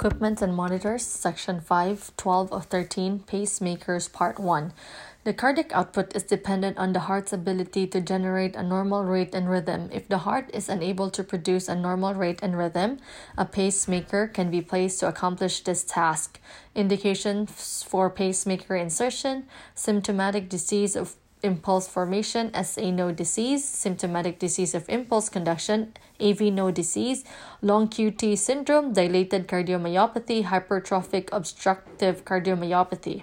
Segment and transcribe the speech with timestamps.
[0.00, 4.72] Equipment and Monitors, Section 5, 12 of 13, Pacemakers, Part 1.
[5.24, 9.50] The cardiac output is dependent on the heart's ability to generate a normal rate and
[9.50, 9.90] rhythm.
[9.92, 12.96] If the heart is unable to produce a normal rate and rhythm,
[13.36, 16.40] a pacemaker can be placed to accomplish this task.
[16.74, 19.44] Indications for pacemaker insertion
[19.74, 26.74] symptomatic disease of impulse formation, SA node disease, symptomatic disease of impulse conduction, AV node
[26.74, 27.24] disease,
[27.62, 33.22] long QT syndrome, dilated cardiomyopathy, hypertrophic obstructive cardiomyopathy.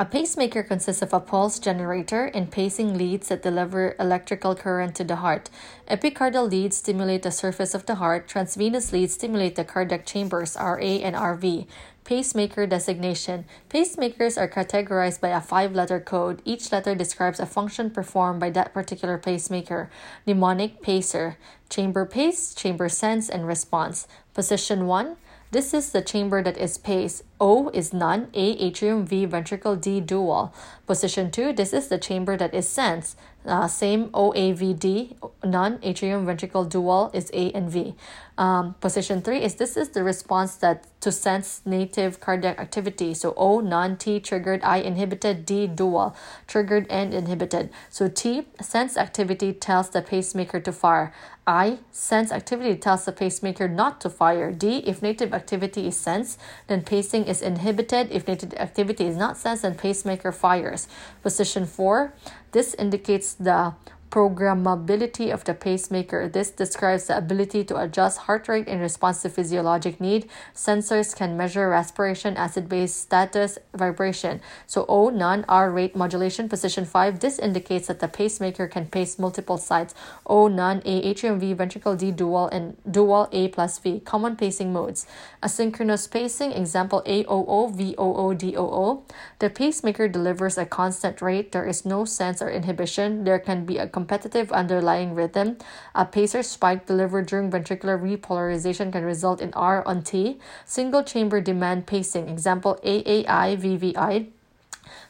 [0.00, 5.04] A pacemaker consists of a pulse generator and pacing leads that deliver electrical current to
[5.04, 5.48] the heart.
[5.88, 8.26] Epicardial leads stimulate the surface of the heart.
[8.26, 11.68] Transvenous leads stimulate the cardiac chambers, RA and RV.
[12.02, 13.44] Pacemaker designation.
[13.70, 16.42] Pacemakers are categorized by a five letter code.
[16.44, 19.88] Each letter describes a function performed by that particular pacemaker.
[20.26, 21.36] Mnemonic pacer.
[21.70, 24.08] Chamber pace, chamber sense, and response.
[24.34, 25.16] Position 1
[25.50, 27.22] this is the chamber that is paced.
[27.40, 30.52] O is none, A atrium, V ventricle, D dual.
[30.86, 33.16] Position 2, this is the chamber that is sense.
[33.46, 37.94] Uh, same OAVD, non-atrium ventricle, dual is A and V.
[38.38, 43.14] Um, position 3 is this is the response that to sense native cardiac activity.
[43.14, 46.14] So O, non-T triggered, I inhibited, D dual,
[46.46, 47.70] triggered and inhibited.
[47.88, 51.14] So T, sense activity tells the pacemaker to fire.
[51.46, 54.50] I, sense activity tells the pacemaker not to fire.
[54.50, 58.10] D, if native activity is sensed, then pacing is inhibited.
[58.10, 60.88] If native activity is not sensed, then pacemaker fires.
[61.22, 62.12] Position 4,
[62.56, 63.74] this indicates the
[64.16, 66.26] programmability of the pacemaker.
[66.26, 70.26] This describes the ability to adjust heart rate in response to physiologic need.
[70.54, 74.40] Sensors can measure respiration, acid base status, vibration.
[74.66, 77.20] So O, none, R rate modulation, position 5.
[77.20, 79.94] This indicates that the pacemaker can pace multiple sites.
[80.24, 84.00] O, none, A, atrium V, ventricle D, dual, and dual A plus V.
[84.00, 85.06] Common pacing modes.
[85.42, 89.04] Asynchronous pacing, example AOO, VOO, DOO.
[89.40, 91.52] The pacemaker delivers a constant rate.
[91.52, 93.24] There is no sense or inhibition.
[93.24, 95.56] There can be a competitive underlying rhythm.
[95.92, 100.38] A pacer spike delivered during ventricular repolarization can result in R on T.
[100.64, 104.28] Single chamber demand pacing, example AAI, VVI.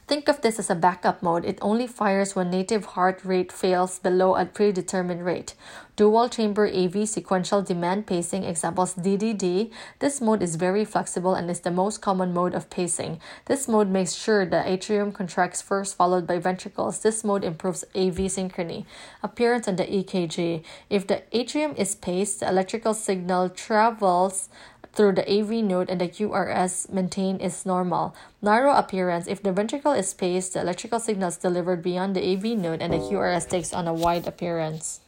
[0.08, 1.44] Think of this as a backup mode.
[1.44, 5.52] It only fires when native heart rate fails below a predetermined rate.
[5.96, 9.72] Dual chamber AV sequential demand pacing examples DDD.
[9.98, 13.18] This mode is very flexible and is the most common mode of pacing.
[13.46, 17.00] This mode makes sure the atrium contracts first followed by ventricles.
[17.00, 18.84] This mode improves AV synchrony.
[19.22, 20.62] Appearance on the EKG.
[20.90, 24.50] If the atrium is paced, the electrical signal travels
[24.92, 28.14] through the AV node and the QRS maintained is normal.
[28.42, 29.26] Narrow appearance.
[29.26, 32.92] If the ventricle is paced, the electrical signal is delivered beyond the AV node and
[32.92, 35.00] the QRS takes on a wide appearance.